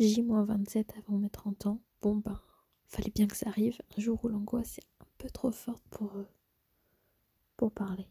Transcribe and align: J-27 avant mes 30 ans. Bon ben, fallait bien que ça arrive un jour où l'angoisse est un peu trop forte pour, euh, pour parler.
J-27 0.00 0.86
avant 0.96 1.18
mes 1.18 1.28
30 1.28 1.66
ans. 1.66 1.78
Bon 2.00 2.16
ben, 2.16 2.40
fallait 2.86 3.12
bien 3.14 3.26
que 3.26 3.36
ça 3.36 3.50
arrive 3.50 3.76
un 3.96 4.00
jour 4.00 4.18
où 4.24 4.28
l'angoisse 4.28 4.78
est 4.78 4.86
un 5.02 5.06
peu 5.18 5.28
trop 5.28 5.52
forte 5.52 5.84
pour, 5.90 6.16
euh, 6.16 6.26
pour 7.58 7.70
parler. 7.70 8.08